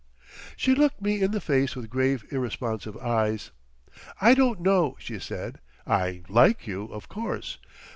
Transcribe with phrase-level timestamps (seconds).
[0.57, 3.51] She looked me in the face with grave irresponsive eyes.
[4.19, 5.59] "I don't know," she said.
[5.85, 7.59] "I like you, of course....